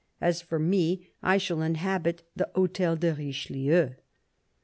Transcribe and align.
As 0.19 0.41
for 0.41 0.57
me, 0.57 1.11
I 1.21 1.37
shall 1.37 1.61
inhabit 1.61 2.23
the 2.35 2.49
Hotel 2.55 2.95
de 2.95 3.13
Richelieu." 3.13 3.91